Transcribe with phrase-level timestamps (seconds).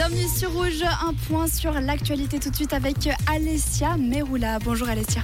[0.00, 2.96] Bienvenue sur Rouge, un point sur l'actualité tout de suite avec
[3.30, 4.58] Alessia Meroula.
[4.58, 5.20] Bonjour Alessia.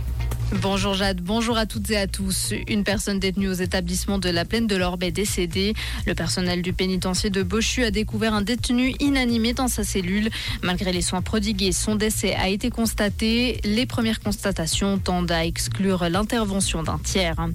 [0.53, 2.55] Bonjour Jade, bonjour à toutes et à tous.
[2.69, 5.75] Une personne détenue aux établissements de la plaine de l'Orbe est décédée.
[6.07, 10.31] Le personnel du pénitencier de Bochu a découvert un détenu inanimé dans sa cellule.
[10.63, 13.61] Malgré les soins prodigués, son décès a été constaté.
[13.65, 17.49] Les premières constatations tendent à exclure l'intervention d'un tiers.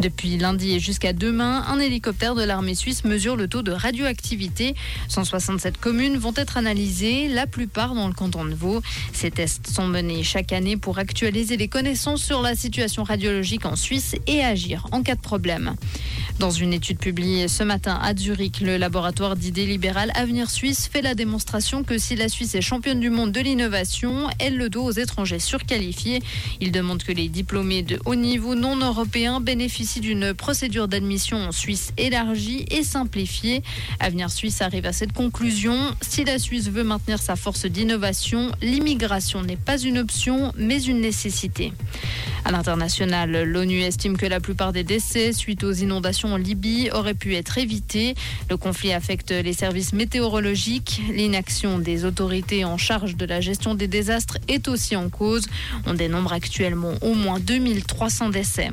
[0.00, 4.74] Depuis lundi et jusqu'à demain, un hélicoptère de l'armée suisse mesure le taux de radioactivité.
[5.06, 8.82] 167 communes vont être analysées, la plupart dans le canton de Vaud.
[9.12, 14.14] Ces tests sont menés chaque année pour actualiser les connaissances la situation radiologique en Suisse
[14.26, 15.74] et agir en cas de problème.
[16.42, 21.00] Dans une étude publiée ce matin à Zurich, le laboratoire d'idées libérales Avenir Suisse fait
[21.00, 24.82] la démonstration que si la Suisse est championne du monde de l'innovation, elle le doit
[24.82, 26.20] aux étrangers surqualifiés.
[26.60, 31.52] Il demande que les diplômés de haut niveau non européens bénéficient d'une procédure d'admission en
[31.52, 33.62] Suisse élargie et simplifiée.
[34.00, 35.94] Avenir Suisse arrive à cette conclusion.
[36.00, 41.02] Si la Suisse veut maintenir sa force d'innovation, l'immigration n'est pas une option, mais une
[41.02, 41.72] nécessité.
[42.44, 47.14] À l'international, l'ONU estime que la plupart des décès suite aux inondations en Libye auraient
[47.14, 48.16] pu être évités.
[48.50, 51.00] Le conflit affecte les services météorologiques.
[51.12, 55.46] L'inaction des autorités en charge de la gestion des désastres est aussi en cause.
[55.86, 58.70] On dénombre actuellement au moins 2300 décès.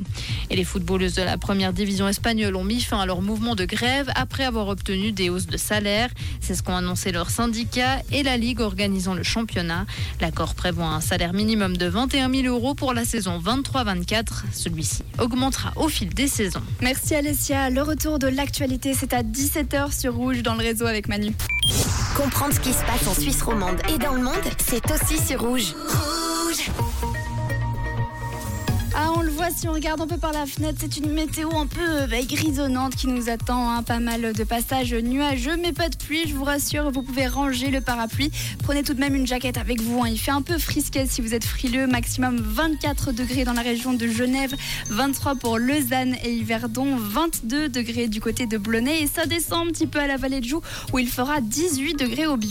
[0.50, 3.66] Et les footballeuses de la première division espagnole ont mis fin à leur mouvement de
[3.66, 6.10] grève après avoir obtenu des hausses de salaire.
[6.42, 9.86] C'est ce qu'ont annoncé leurs syndicats et la Ligue organisant le championnat.
[10.22, 14.44] L'accord prévoit un salaire minimum de 21 000 euros pour la saison 23-24.
[14.54, 16.62] Celui-ci augmentera au fil des saisons.
[16.82, 17.70] Merci Alessia.
[17.70, 21.34] Le retour de l'actualité, c'est à 17h sur Rouge dans le réseau avec Manu.
[22.16, 25.42] Comprendre ce qui se passe en Suisse romande et dans le monde, c'est aussi sur
[25.42, 25.74] Rouge.
[26.46, 27.09] Rouge
[29.58, 32.22] si on regarde un peu par la fenêtre, c'est une météo un peu euh, bah,
[32.22, 33.72] grisonnante qui nous attend.
[33.72, 33.84] Hein.
[33.84, 36.92] Pas mal de passages nuageux, mais pas de pluie, je vous rassure.
[36.92, 38.32] Vous pouvez ranger le parapluie.
[38.64, 40.04] Prenez tout de même une jaquette avec vous.
[40.04, 40.10] Hein.
[40.10, 41.88] Il fait un peu frisquet si vous êtes frileux.
[41.88, 44.54] Maximum 24 degrés dans la région de Genève,
[44.90, 49.04] 23 pour Lausanne et Yverdon, 22 degrés du côté de Blonay.
[49.04, 50.62] Et ça descend un petit peu à la vallée de Joux
[50.92, 52.48] où il fera 18 degrés au bio.